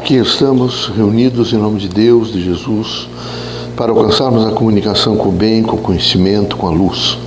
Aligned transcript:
Aqui 0.00 0.14
estamos 0.14 0.86
reunidos 0.96 1.52
em 1.52 1.58
nome 1.58 1.78
de 1.78 1.86
Deus, 1.86 2.32
de 2.32 2.42
Jesus, 2.42 3.06
para 3.76 3.92
alcançarmos 3.92 4.46
a 4.46 4.50
comunicação 4.50 5.14
com 5.14 5.28
o 5.28 5.32
bem, 5.32 5.62
com 5.62 5.76
o 5.76 5.80
conhecimento, 5.80 6.56
com 6.56 6.66
a 6.66 6.70
luz. 6.70 7.18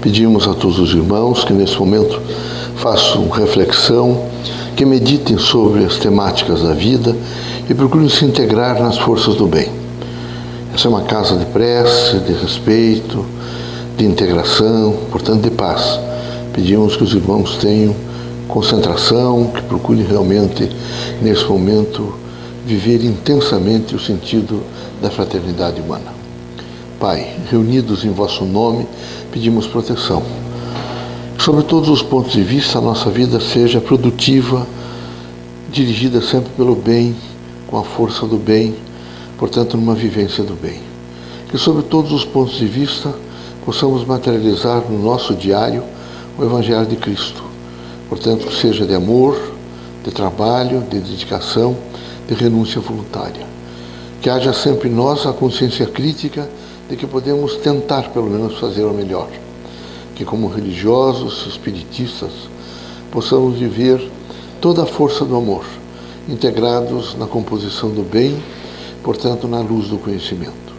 Pedimos 0.00 0.46
a 0.46 0.54
todos 0.54 0.78
os 0.78 0.94
irmãos 0.94 1.42
que 1.42 1.52
nesse 1.52 1.76
momento 1.76 2.22
façam 2.76 3.28
reflexão, 3.28 4.26
que 4.76 4.86
meditem 4.86 5.36
sobre 5.38 5.84
as 5.84 5.96
temáticas 5.96 6.62
da 6.62 6.72
vida 6.72 7.16
e 7.68 7.74
procurem 7.74 8.08
se 8.08 8.24
integrar 8.24 8.80
nas 8.80 8.96
forças 8.96 9.34
do 9.34 9.48
bem. 9.48 9.68
Essa 10.72 10.86
é 10.86 10.90
uma 10.90 11.02
casa 11.02 11.36
de 11.36 11.46
prece, 11.46 12.20
de 12.20 12.32
respeito, 12.32 13.26
de 13.98 14.06
integração, 14.06 14.94
portanto 15.10 15.42
de 15.42 15.50
paz. 15.50 15.98
Pedimos 16.52 16.96
que 16.96 17.02
os 17.02 17.12
irmãos 17.12 17.56
tenham 17.56 17.92
concentração, 18.54 19.50
que 19.52 19.62
procure 19.62 20.04
realmente, 20.04 20.70
nesse 21.20 21.44
momento, 21.46 22.14
viver 22.64 23.04
intensamente 23.04 23.96
o 23.96 23.98
sentido 23.98 24.62
da 25.02 25.10
fraternidade 25.10 25.80
humana. 25.80 26.14
Pai, 27.00 27.34
reunidos 27.50 28.04
em 28.04 28.12
vosso 28.12 28.44
nome, 28.44 28.86
pedimos 29.32 29.66
proteção. 29.66 30.22
Sobre 31.36 31.64
todos 31.64 31.88
os 31.88 32.00
pontos 32.00 32.32
de 32.32 32.44
vista, 32.44 32.78
a 32.78 32.80
nossa 32.80 33.10
vida 33.10 33.40
seja 33.40 33.80
produtiva, 33.80 34.64
dirigida 35.72 36.22
sempre 36.22 36.52
pelo 36.56 36.76
bem, 36.76 37.16
com 37.66 37.76
a 37.76 37.82
força 37.82 38.24
do 38.24 38.36
bem, 38.36 38.72
portanto, 39.36 39.76
numa 39.76 39.96
vivência 39.96 40.44
do 40.44 40.54
bem. 40.54 40.78
Que, 41.50 41.58
sobre 41.58 41.82
todos 41.82 42.12
os 42.12 42.24
pontos 42.24 42.54
de 42.54 42.66
vista, 42.66 43.12
possamos 43.66 44.06
materializar 44.06 44.84
no 44.88 45.02
nosso 45.02 45.34
diário 45.34 45.82
o 46.38 46.44
Evangelho 46.44 46.86
de 46.86 46.94
Cristo 46.94 47.43
Portanto, 48.14 48.46
que 48.46 48.54
seja 48.54 48.86
de 48.86 48.94
amor, 48.94 49.36
de 50.04 50.12
trabalho, 50.12 50.82
de 50.82 51.00
dedicação, 51.00 51.76
de 52.28 52.34
renúncia 52.34 52.80
voluntária. 52.80 53.44
Que 54.20 54.30
haja 54.30 54.52
sempre 54.52 54.88
em 54.88 54.92
nós 54.92 55.26
a 55.26 55.32
consciência 55.32 55.84
crítica 55.84 56.48
de 56.88 56.96
que 56.96 57.08
podemos 57.08 57.56
tentar, 57.56 58.10
pelo 58.10 58.30
menos, 58.30 58.56
fazer 58.60 58.84
o 58.84 58.94
melhor. 58.94 59.26
Que, 60.14 60.24
como 60.24 60.46
religiosos, 60.46 61.44
espiritistas, 61.48 62.30
possamos 63.10 63.58
viver 63.58 64.08
toda 64.60 64.84
a 64.84 64.86
força 64.86 65.24
do 65.24 65.34
amor, 65.34 65.64
integrados 66.28 67.16
na 67.18 67.26
composição 67.26 67.90
do 67.90 68.04
bem, 68.04 68.40
portanto, 69.02 69.48
na 69.48 69.58
luz 69.58 69.88
do 69.88 69.98
conhecimento. 69.98 70.72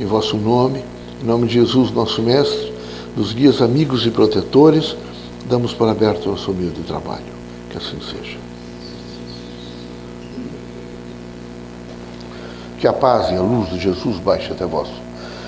Em 0.00 0.04
vosso 0.04 0.36
nome, 0.36 0.82
em 1.22 1.26
nome 1.26 1.46
de 1.46 1.54
Jesus, 1.54 1.92
nosso 1.92 2.20
Mestre, 2.22 2.72
dos 3.14 3.32
guias 3.32 3.62
amigos 3.62 4.04
e 4.04 4.10
protetores, 4.10 4.96
damos 5.46 5.72
por 5.72 5.88
aberto 5.88 6.26
o 6.26 6.30
nosso 6.32 6.50
humilde 6.50 6.82
trabalho. 6.82 7.32
Que 7.70 7.78
assim 7.78 7.98
seja. 8.00 8.38
Que 12.78 12.86
a 12.86 12.92
paz 12.92 13.30
e 13.30 13.34
a 13.34 13.40
luz 13.40 13.70
de 13.70 13.78
Jesus 13.78 14.18
baixe 14.18 14.52
até 14.52 14.66
vós. 14.66 14.88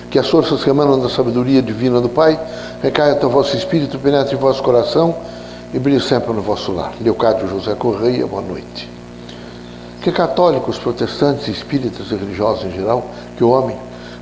Que 0.09 0.17
as 0.17 0.29
forças 0.29 0.63
que 0.63 0.69
emanam 0.69 0.99
da 0.99 1.09
sabedoria 1.09 1.61
divina 1.61 1.99
do 1.99 2.09
Pai 2.09 2.39
recaia 2.81 3.13
até 3.13 3.25
o 3.25 3.29
vosso 3.29 3.55
espírito, 3.57 3.99
penetre 3.99 4.35
em 4.35 4.39
vosso 4.39 4.63
coração 4.63 5.15
e 5.73 5.79
brilhe 5.79 5.99
sempre 5.99 6.31
no 6.31 6.41
vosso 6.41 6.71
lar. 6.71 6.93
Leocádio 7.01 7.47
José 7.49 7.75
Correia, 7.75 8.25
boa 8.25 8.41
noite. 8.41 8.89
Que 10.01 10.11
católicos, 10.11 10.77
protestantes, 10.77 11.47
espíritas 11.47 12.11
e 12.11 12.15
religiosos 12.15 12.65
em 12.65 12.71
geral, 12.71 13.05
que 13.35 13.43
o 13.43 13.49
homem 13.49 13.75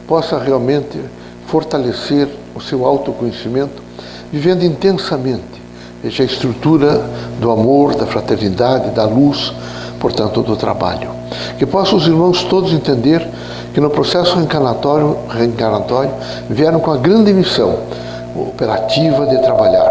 possa 0.07 0.39
realmente 0.39 0.99
fortalecer 1.45 2.27
o 2.55 2.61
seu 2.61 2.85
autoconhecimento, 2.85 3.81
vivendo 4.31 4.63
intensamente 4.63 5.62
Veja 6.03 6.23
a 6.23 6.25
estrutura 6.25 7.01
do 7.39 7.49
amor, 7.49 7.95
da 7.95 8.05
fraternidade, 8.05 8.91
da 8.91 9.05
luz, 9.05 9.53
portanto, 10.01 10.41
do 10.41 10.57
trabalho. 10.57 11.09
Que 11.57 11.65
possam 11.65 11.97
os 11.97 12.05
irmãos 12.05 12.43
todos 12.43 12.73
entender 12.73 13.25
que 13.73 13.79
no 13.79 13.89
processo 13.89 14.35
reencarnatório, 14.35 15.17
reencarnatório 15.29 16.11
vieram 16.49 16.81
com 16.81 16.91
a 16.91 16.97
grande 16.97 17.31
missão 17.31 17.79
operativa 18.35 19.25
de 19.27 19.41
trabalhar. 19.41 19.89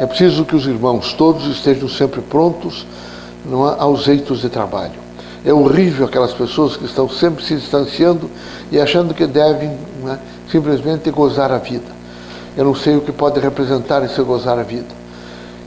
É 0.00 0.06
preciso 0.06 0.44
que 0.44 0.54
os 0.54 0.66
irmãos 0.66 1.14
todos 1.14 1.46
estejam 1.46 1.88
sempre 1.88 2.20
prontos 2.20 2.86
aos 3.78 4.06
eitos 4.08 4.40
de 4.40 4.50
trabalho. 4.50 5.06
É 5.46 5.54
horrível 5.54 6.04
aquelas 6.04 6.34
pessoas 6.34 6.76
que 6.76 6.84
estão 6.84 7.08
sempre 7.08 7.42
se 7.42 7.54
distanciando 7.54 8.28
e 8.70 8.78
achando 8.78 9.14
que 9.14 9.26
devem 9.26 9.70
né, 10.02 10.18
simplesmente 10.50 11.10
gozar 11.10 11.50
a 11.50 11.58
vida. 11.58 11.96
Eu 12.54 12.64
não 12.64 12.74
sei 12.74 12.96
o 12.96 13.00
que 13.00 13.12
pode 13.12 13.40
representar 13.40 14.04
esse 14.04 14.20
gozar 14.20 14.58
a 14.58 14.62
vida. 14.62 15.05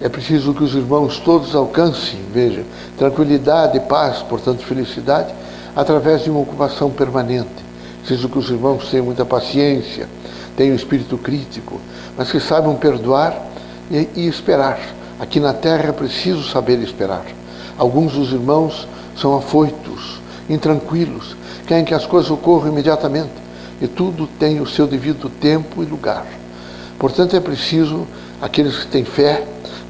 É 0.01 0.07
preciso 0.07 0.53
que 0.53 0.63
os 0.63 0.73
irmãos 0.73 1.19
todos 1.19 1.53
alcancem, 1.53 2.19
veja, 2.31 2.63
tranquilidade, 2.97 3.79
paz, 3.81 4.19
portanto 4.19 4.63
felicidade, 4.65 5.33
através 5.75 6.23
de 6.23 6.29
uma 6.29 6.39
ocupação 6.39 6.89
permanente. 6.89 7.49
Preciso 7.99 8.29
que 8.29 8.39
os 8.39 8.49
irmãos 8.49 8.89
tenham 8.89 9.05
muita 9.05 9.25
paciência, 9.25 10.07
tenham 10.55 10.73
espírito 10.73 11.17
crítico, 11.17 11.81
mas 12.17 12.31
que 12.31 12.39
saibam 12.39 12.75
perdoar 12.75 13.35
e, 13.91 14.07
e 14.15 14.27
esperar. 14.27 14.79
Aqui 15.19 15.39
na 15.39 15.53
terra 15.53 15.89
é 15.89 15.91
preciso 15.91 16.43
saber 16.49 16.79
esperar. 16.79 17.25
Alguns 17.77 18.13
dos 18.13 18.31
irmãos 18.31 18.87
são 19.17 19.35
afoitos, 19.35 20.21
intranquilos, 20.49 21.35
querem 21.67 21.83
que 21.83 21.93
as 21.93 22.05
coisas 22.05 22.31
ocorram 22.31 22.69
imediatamente 22.69 23.31
e 23.81 23.87
tudo 23.87 24.27
tem 24.39 24.61
o 24.61 24.67
seu 24.67 24.87
devido 24.87 25.29
tempo 25.29 25.83
e 25.83 25.85
lugar. 25.85 26.25
Portanto, 26.97 27.35
é 27.35 27.39
preciso 27.39 28.07
aqueles 28.41 28.77
que 28.77 28.87
têm 28.87 29.03
fé 29.03 29.43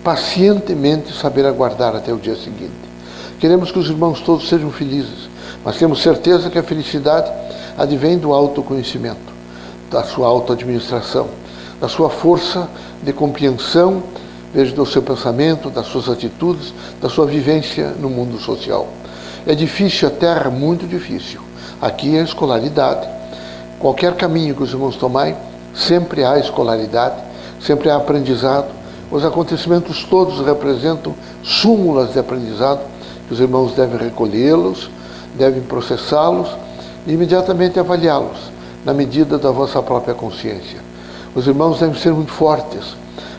pacientemente 0.04 1.14
saber 1.14 1.46
aguardar 1.46 1.96
até 1.96 2.14
o 2.14 2.18
dia 2.18 2.36
seguinte. 2.36 2.72
Queremos 3.40 3.72
que 3.72 3.80
os 3.80 3.90
irmãos 3.90 4.22
todos 4.22 4.48
sejam 4.48 4.72
felizes, 4.72 5.30
mas 5.64 5.78
temos 5.78 6.02
certeza 6.02 6.50
que 6.50 6.58
a 6.58 6.64
felicidade 6.64 7.32
advém 7.78 8.18
do 8.18 8.34
autoconhecimento, 8.34 9.34
da 9.90 10.04
sua 10.04 10.28
autoadministração, 10.28 11.30
da 11.80 11.88
sua 11.88 12.10
força 12.10 12.68
de 13.02 13.14
compreensão, 13.14 14.04
veja, 14.54 14.76
do 14.76 14.86
seu 14.86 15.02
pensamento, 15.02 15.70
das 15.70 15.88
suas 15.88 16.10
atitudes, 16.10 16.74
da 17.02 17.10
sua 17.10 17.26
vivência 17.26 17.94
no 18.00 18.10
mundo 18.10 18.38
social. 18.40 18.88
É 19.46 19.56
difícil 19.56 20.08
a 20.08 20.12
terra, 20.12 20.50
muito 20.50 20.86
difícil. 20.86 21.42
Aqui 21.81 22.18
é 22.18 22.20
a 22.20 22.24
escolaridade. 22.24 23.08
Qualquer 23.80 24.16
caminho 24.16 24.56
que 24.56 24.64
os 24.64 24.72
irmãos 24.72 24.98
tomarem, 24.98 25.36
sempre 25.74 26.26
há 26.26 26.38
escolaridade, 26.38 27.16
sempre 27.59 27.90
há 27.90 27.96
aprendizado, 27.96 28.68
os 29.12 29.25
acontecimentos 29.25 30.03
todos 30.03 30.46
representam 30.46 31.16
súmulas 31.44 32.14
de 32.14 32.20
aprendizado 32.20 32.81
que 33.28 33.34
os 33.34 33.40
irmãos 33.40 33.74
devem 33.74 33.97
recolhê-los, 33.97 34.90
devem 35.38 35.62
processá-los 35.62 36.50
e 37.08 37.14
imediatamente 37.14 37.80
avaliá-los 37.80 38.38
na 38.86 38.94
medida 38.94 39.38
da 39.38 39.52
vossa 39.52 39.81
própria 39.81 40.14
consciência. 40.14 40.80
Os 41.36 41.48
irmãos 41.48 41.80
devem 41.80 42.00
ser 42.00 42.14
muito 42.14 42.31
fortes, 42.31 42.96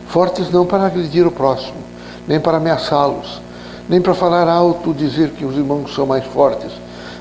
fortes 0.07 0.51
não 0.51 0.65
para 0.65 0.85
agredir 0.85 1.25
o 1.25 1.31
próximo, 1.31 1.79
nem 2.27 2.39
para 2.39 2.57
ameaçá-los, 2.57 3.41
nem 3.89 4.01
para 4.01 4.13
falar 4.13 4.47
alto 4.47 4.93
dizer 4.93 5.31
que 5.31 5.43
os 5.43 5.55
irmãos 5.57 5.93
são 5.93 6.05
mais 6.05 6.25
fortes, 6.25 6.71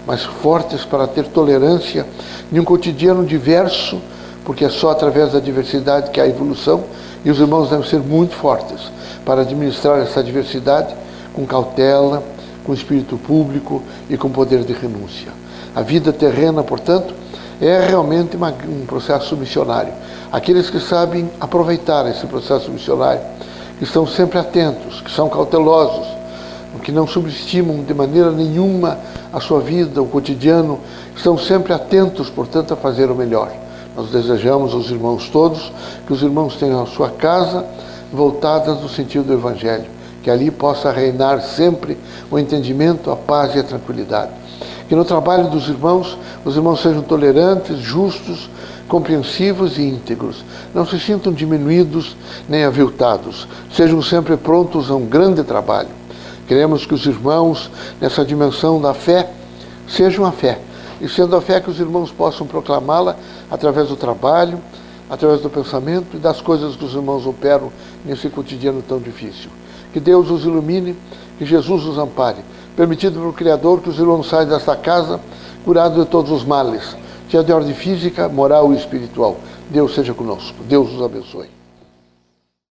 mas 0.07 0.25
fortes 0.25 0.85
para 0.85 1.07
ter 1.07 1.27
tolerância 1.27 2.07
em 2.53 2.59
um 2.59 2.65
cotidiano 2.65 3.25
diverso, 3.25 4.01
porque 4.51 4.65
é 4.65 4.69
só 4.69 4.91
através 4.91 5.31
da 5.31 5.39
diversidade 5.39 6.11
que 6.11 6.21
há 6.21 6.27
evolução 6.27 6.83
e 7.25 7.31
os 7.31 7.39
irmãos 7.39 7.71
devem 7.71 7.89
ser 7.89 8.01
muito 8.01 8.35
fortes 8.35 8.91
para 9.25 9.43
administrar 9.43 10.01
essa 10.01 10.25
diversidade 10.25 10.93
com 11.33 11.47
cautela, 11.47 12.21
com 12.65 12.75
espírito 12.75 13.17
público 13.17 13.81
e 14.09 14.17
com 14.17 14.29
poder 14.29 14.65
de 14.65 14.73
renúncia. 14.73 15.31
A 15.73 15.83
vida 15.83 16.13
terrena, 16.13 16.65
portanto, 16.65 17.15
é 17.61 17.79
realmente 17.87 18.35
uma, 18.35 18.53
um 18.69 18.85
processo 18.87 19.37
missionário. 19.37 19.93
Aqueles 20.33 20.69
que 20.69 20.81
sabem 20.81 21.31
aproveitar 21.39 22.11
esse 22.11 22.27
processo 22.27 22.73
missionário, 22.73 23.23
que 23.79 23.85
estão 23.85 24.05
sempre 24.05 24.37
atentos, 24.37 25.01
que 25.01 25.13
são 25.13 25.29
cautelosos, 25.29 26.09
que 26.83 26.91
não 26.91 27.07
subestimam 27.07 27.85
de 27.85 27.95
maneira 27.95 28.33
nenhuma 28.33 28.99
a 29.33 29.39
sua 29.39 29.61
vida, 29.61 30.03
o 30.03 30.07
cotidiano, 30.07 30.81
estão 31.15 31.39
sempre 31.39 31.73
atentos, 31.73 32.29
portanto, 32.29 32.75
a 32.75 32.77
fazer 32.77 33.13
o 33.13 33.15
melhor. 33.15 33.60
Nós 34.01 34.09
desejamos 34.09 34.73
aos 34.73 34.91
irmãos 34.91 35.29
todos 35.29 35.71
que 36.07 36.13
os 36.15 36.23
irmãos 36.23 36.57
tenham 36.57 36.83
a 36.83 36.87
sua 36.87 37.11
casa 37.11 37.67
voltada 38.11 38.73
no 38.73 38.89
sentido 38.89 39.27
do 39.27 39.35
Evangelho, 39.35 39.85
que 40.23 40.31
ali 40.31 40.51
possa 40.51 40.91
reinar 40.91 41.43
sempre 41.43 41.99
o 42.31 42.39
entendimento, 42.39 43.11
a 43.11 43.17
paz 43.17 43.55
e 43.55 43.59
a 43.59 43.63
tranquilidade. 43.63 44.31
Que 44.89 44.95
no 44.95 45.05
trabalho 45.05 45.51
dos 45.51 45.69
irmãos, 45.69 46.17
os 46.47 46.57
irmãos 46.57 46.81
sejam 46.81 47.03
tolerantes, 47.03 47.77
justos, 47.77 48.49
compreensivos 48.89 49.77
e 49.77 49.83
íntegros. 49.83 50.43
Não 50.75 50.87
se 50.87 50.99
sintam 50.99 51.31
diminuídos 51.31 52.17
nem 52.49 52.65
aviltados. 52.65 53.47
Sejam 53.71 54.01
sempre 54.01 54.35
prontos 54.39 54.91
a 54.91 54.95
um 54.95 55.05
grande 55.05 55.45
trabalho. 55.45 55.91
Queremos 56.49 56.87
que 56.87 56.95
os 56.95 57.05
irmãos, 57.05 57.71
nessa 58.01 58.25
dimensão 58.25 58.81
da 58.81 58.95
fé, 58.95 59.29
sejam 59.87 60.25
a 60.25 60.33
fé 60.33 60.59
e 61.01 61.09
sendo 61.09 61.35
a 61.35 61.41
fé 61.41 61.61
que 61.61 61.71
os 61.71 61.81
irmãos 61.81 62.11
possam 62.11 62.47
proclamá-la 62.47 63.17
através 63.51 63.89
do 63.89 63.97
trabalho, 63.97 64.61
através 65.09 65.41
do 65.41 65.51
pensamento 65.51 66.17
e 66.17 66.21
das 66.21 66.41
coisas 66.41 66.77
que 66.77 66.85
os 66.85 66.95
irmãos 66.95 67.27
operam 67.27 67.73
nesse 68.05 68.29
cotidiano 68.29 68.83
tão 68.83 68.99
difícil. 68.99 69.51
Que 69.93 69.99
Deus 69.99 70.31
os 70.31 70.45
ilumine, 70.45 70.97
que 71.39 71.45
Jesus 71.45 71.85
os 71.85 71.99
ampare. 71.99 72.39
permitido 72.77 73.19
pelo 73.19 73.33
Criador 73.33 73.81
que 73.81 73.91
os 73.91 73.99
irmãos 73.99 74.29
saiam 74.29 74.49
desta 74.49 74.77
casa 74.77 75.21
curados 75.65 76.03
de 76.03 76.09
todos 76.09 76.31
os 76.31 76.45
males, 76.45 76.97
seja 77.31 77.45
de 77.45 77.53
ordem 77.53 77.75
física, 77.75 78.29
moral 78.29 78.73
e 78.73 78.77
espiritual. 78.77 79.37
Deus 79.69 79.95
seja 79.95 80.15
conosco. 80.15 80.63
Deus 80.65 80.93
os 80.93 81.03
abençoe. 81.03 81.60